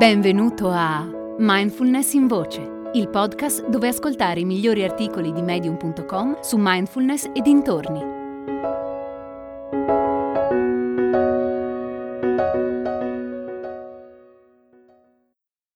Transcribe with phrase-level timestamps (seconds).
[0.00, 6.56] Benvenuto a Mindfulness in Voce, il podcast dove ascoltare i migliori articoli di medium.com su
[6.58, 8.00] mindfulness e dintorni.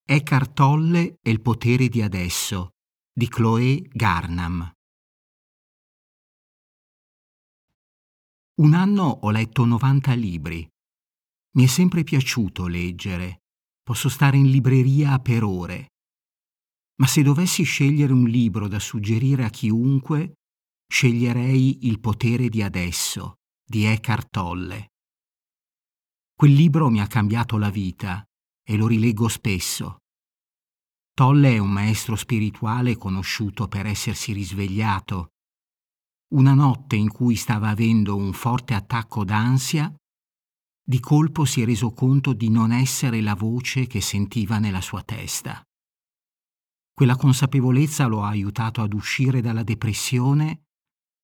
[0.07, 2.70] Eckhart Tolle e il potere di adesso
[3.12, 4.72] di Chloe Garnham.
[8.62, 10.66] Un anno ho letto 90 libri.
[11.57, 13.41] Mi è sempre piaciuto leggere
[13.84, 15.88] Posso stare in libreria per ore.
[16.96, 20.36] Ma se dovessi scegliere un libro da suggerire a chiunque,
[20.90, 24.93] sceglierei Il potere di adesso, di Eckhart Tolle.
[26.34, 28.24] Quel libro mi ha cambiato la vita
[28.66, 29.98] e lo rileggo spesso.
[31.12, 35.28] Tolle è un maestro spirituale conosciuto per essersi risvegliato.
[36.32, 39.94] Una notte in cui stava avendo un forte attacco d'ansia,
[40.86, 45.02] di colpo si è reso conto di non essere la voce che sentiva nella sua
[45.02, 45.62] testa.
[46.92, 50.64] Quella consapevolezza lo ha aiutato ad uscire dalla depressione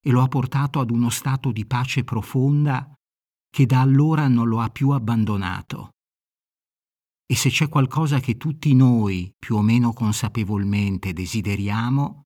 [0.03, 2.91] e lo ha portato ad uno stato di pace profonda
[3.49, 5.91] che da allora non lo ha più abbandonato.
[7.25, 12.23] E se c'è qualcosa che tutti noi, più o meno consapevolmente, desideriamo,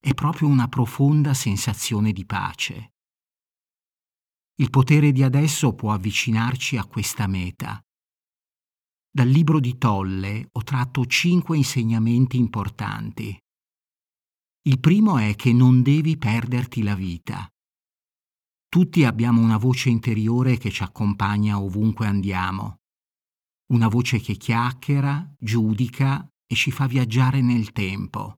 [0.00, 2.93] è proprio una profonda sensazione di pace.
[4.56, 7.82] Il potere di adesso può avvicinarci a questa meta.
[9.10, 13.36] Dal libro di Tolle ho tratto cinque insegnamenti importanti.
[14.66, 17.48] Il primo è che non devi perderti la vita.
[18.68, 22.76] Tutti abbiamo una voce interiore che ci accompagna ovunque andiamo.
[23.72, 28.36] Una voce che chiacchiera, giudica e ci fa viaggiare nel tempo.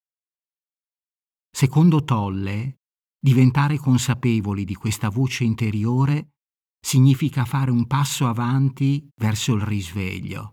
[1.51, 2.79] Secondo Tolle,
[3.27, 6.35] Diventare consapevoli di questa voce interiore
[6.79, 10.53] significa fare un passo avanti verso il risveglio.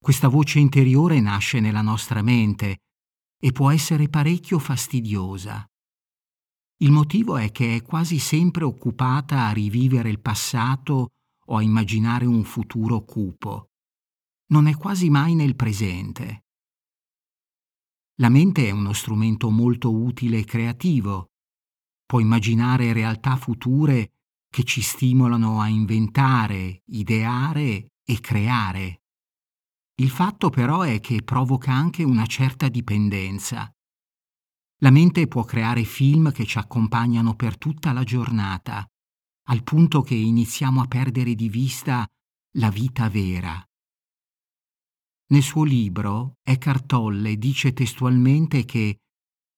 [0.00, 2.82] Questa voce interiore nasce nella nostra mente
[3.40, 5.66] e può essere parecchio fastidiosa.
[6.76, 11.08] Il motivo è che è quasi sempre occupata a rivivere il passato
[11.46, 13.70] o a immaginare un futuro cupo.
[14.52, 16.44] Non è quasi mai nel presente.
[18.20, 21.30] La mente è uno strumento molto utile e creativo,
[22.12, 24.12] può immaginare realtà future
[24.50, 29.04] che ci stimolano a inventare, ideare e creare.
[29.94, 33.74] Il fatto però è che provoca anche una certa dipendenza.
[34.80, 38.86] La mente può creare film che ci accompagnano per tutta la giornata,
[39.44, 42.06] al punto che iniziamo a perdere di vista
[42.58, 43.66] la vita vera.
[45.28, 48.98] Nel suo libro, Eckhart Tolle dice testualmente che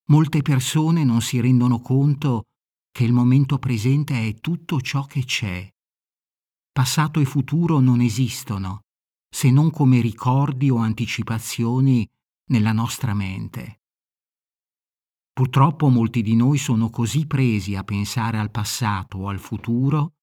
[0.07, 2.43] Molte persone non si rendono conto
[2.91, 5.67] che il momento presente è tutto ciò che c'è.
[6.71, 8.81] Passato e futuro non esistono,
[9.27, 12.07] se non come ricordi o anticipazioni
[12.49, 13.79] nella nostra mente.
[15.33, 20.13] Purtroppo molti di noi sono così presi a pensare al passato o al futuro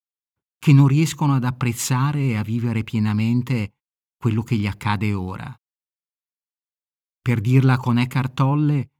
[0.59, 3.75] che non riescono ad apprezzare e a vivere pienamente
[4.17, 5.55] quello che gli accade ora.
[7.21, 8.92] Per dirla con Eckhart Tolle,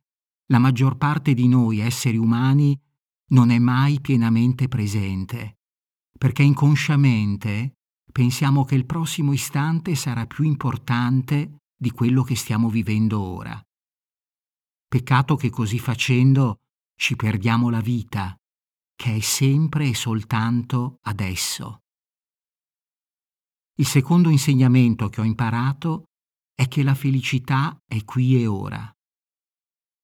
[0.53, 2.79] la maggior parte di noi esseri umani
[3.31, 5.61] non è mai pienamente presente,
[6.19, 7.79] perché inconsciamente
[8.13, 13.59] pensiamo che il prossimo istante sarà più importante di quello che stiamo vivendo ora.
[14.87, 16.61] Peccato che così facendo
[16.97, 18.39] ci perdiamo la vita,
[18.95, 21.79] che è sempre e soltanto adesso.
[23.77, 26.05] Il secondo insegnamento che ho imparato
[26.55, 28.95] è che la felicità è qui e ora.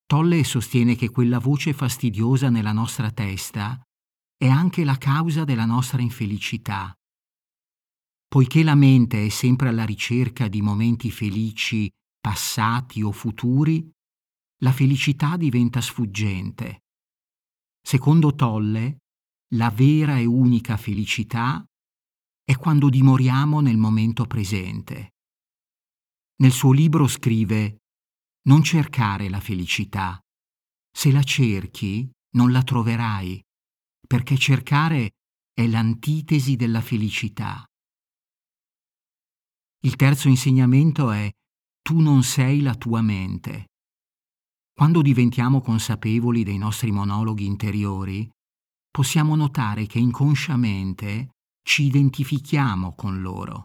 [0.08, 3.78] Tolle sostiene che quella voce fastidiosa nella nostra testa
[4.38, 6.94] è anche la causa della nostra infelicità.
[8.26, 13.86] Poiché la mente è sempre alla ricerca di momenti felici, passati o futuri,
[14.62, 16.84] la felicità diventa sfuggente.
[17.82, 19.00] Secondo Tolle,
[19.56, 21.62] la vera e unica felicità
[22.42, 25.10] è quando dimoriamo nel momento presente.
[26.36, 27.82] Nel suo libro scrive
[28.48, 30.18] non cercare la felicità.
[30.90, 33.40] Se la cerchi, non la troverai,
[34.06, 35.10] perché cercare
[35.52, 37.62] è l'antitesi della felicità.
[39.84, 41.30] Il terzo insegnamento è
[41.82, 43.66] tu non sei la tua mente.
[44.72, 48.28] Quando diventiamo consapevoli dei nostri monologhi interiori,
[48.90, 53.64] possiamo notare che inconsciamente ci identifichiamo con loro.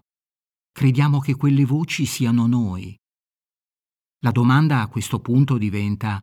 [0.73, 2.97] Crediamo che quelle voci siano noi
[4.23, 6.21] la domanda a questo punto diventa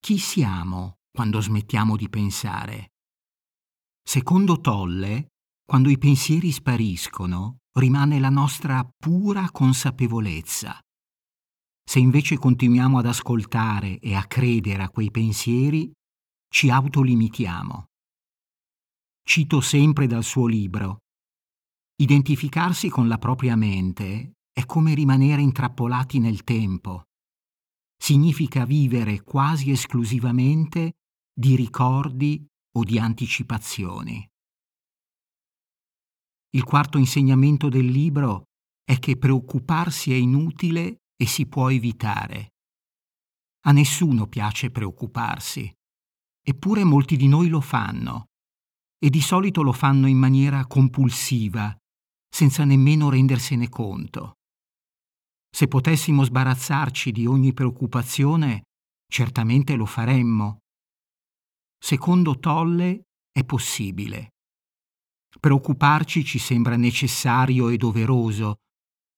[0.00, 2.92] chi siamo quando smettiamo di pensare?
[4.02, 5.28] Secondo Tolle,
[5.62, 10.78] quando i pensieri spariscono, rimane la nostra pura consapevolezza.
[11.84, 15.92] Se invece continuiamo ad ascoltare e a credere a quei pensieri,
[16.48, 17.84] ci autolimitiamo.
[19.22, 21.00] Cito sempre dal suo libro.
[21.96, 27.04] Identificarsi con la propria mente è come rimanere intrappolati nel tempo.
[28.02, 30.94] Significa vivere quasi esclusivamente
[31.32, 32.44] di ricordi
[32.76, 34.28] o di anticipazioni.
[36.50, 38.46] Il quarto insegnamento del libro
[38.82, 42.54] è che preoccuparsi è inutile e si può evitare.
[43.66, 45.72] A nessuno piace preoccuparsi,
[46.44, 48.30] eppure molti di noi lo fanno,
[48.98, 51.72] e di solito lo fanno in maniera compulsiva,
[52.28, 54.38] senza nemmeno rendersene conto.
[55.54, 58.62] Se potessimo sbarazzarci di ogni preoccupazione,
[59.06, 60.60] certamente lo faremmo.
[61.78, 64.30] Secondo Tolle è possibile.
[65.38, 68.56] Preoccuparci ci sembra necessario e doveroso,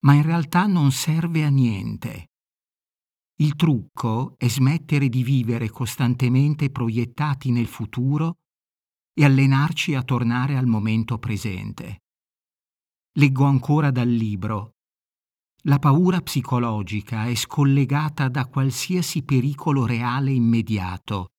[0.05, 2.31] ma in realtà non serve a niente.
[3.37, 8.39] Il trucco è smettere di vivere costantemente proiettati nel futuro
[9.13, 12.03] e allenarci a tornare al momento presente.
[13.19, 14.74] Leggo ancora dal libro.
[15.67, 21.31] La paura psicologica è scollegata da qualsiasi pericolo reale immediato.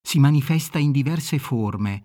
[0.00, 2.04] Si manifesta in diverse forme.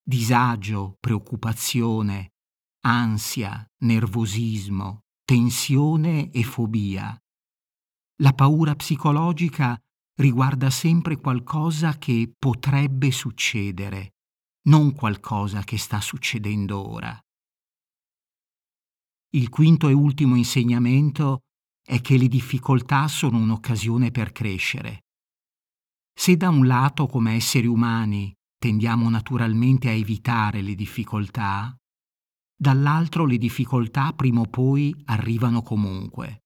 [0.00, 2.34] Disagio, preoccupazione,
[2.82, 7.20] ansia, nervosismo, tensione e fobia.
[8.22, 9.76] La paura psicologica
[10.20, 14.14] riguarda sempre qualcosa che potrebbe succedere,
[14.68, 17.23] non qualcosa che sta succedendo ora.
[19.34, 21.40] Il quinto e ultimo insegnamento
[21.84, 25.00] è che le difficoltà sono un'occasione per crescere.
[26.16, 31.76] Se da un lato come esseri umani tendiamo naturalmente a evitare le difficoltà,
[32.56, 36.44] dall'altro le difficoltà prima o poi arrivano comunque.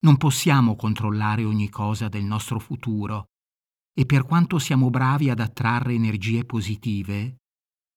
[0.00, 3.28] Non possiamo controllare ogni cosa del nostro futuro
[3.98, 7.39] e per quanto siamo bravi ad attrarre energie positive,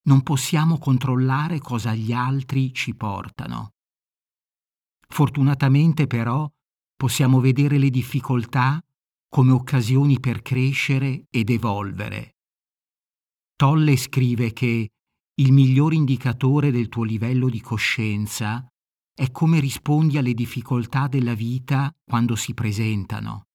[0.04, 3.72] non possiamo controllare cosa gli altri ci portano.
[5.08, 6.50] Fortunatamente però
[6.96, 8.84] possiamo vedere le difficoltà
[9.30, 12.36] come occasioni per crescere ed evolvere.
[13.56, 14.90] Tolle scrive che
[15.36, 18.68] il miglior indicatore del tuo livello di coscienza
[19.16, 23.48] è come rispondi alle difficoltà della vita quando si presentano.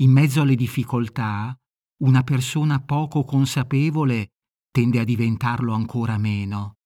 [0.00, 1.54] In mezzo alle difficoltà,
[2.02, 4.30] una persona poco consapevole
[4.70, 6.76] tende a diventarlo ancora meno,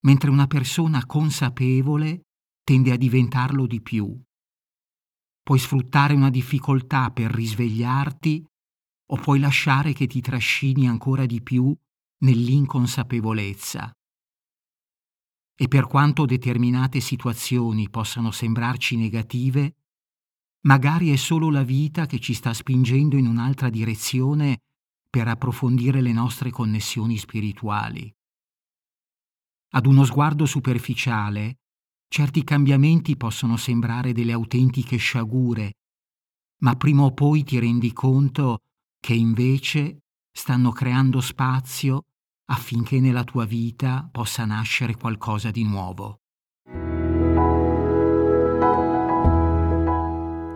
[0.00, 2.22] mentre una persona consapevole
[2.64, 4.20] tende a diventarlo di più.
[5.42, 8.44] Puoi sfruttare una difficoltà per risvegliarti
[9.12, 11.76] o puoi lasciare che ti trascini ancora di più
[12.18, 13.90] nell'inconsapevolezza.
[15.56, 19.74] E per quanto determinate situazioni possano sembrarci negative,
[20.62, 24.62] magari è solo la vita che ci sta spingendo in un'altra direzione
[25.10, 28.10] per approfondire le nostre connessioni spirituali.
[29.72, 31.58] Ad uno sguardo superficiale,
[32.08, 35.72] certi cambiamenti possono sembrare delle autentiche sciagure,
[36.62, 38.60] ma prima o poi ti rendi conto
[39.00, 42.04] che invece stanno creando spazio
[42.50, 46.19] affinché nella tua vita possa nascere qualcosa di nuovo.